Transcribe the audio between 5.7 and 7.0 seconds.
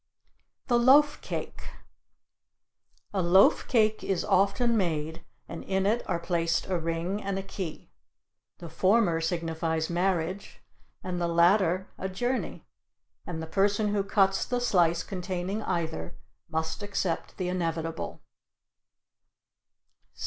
it are placed a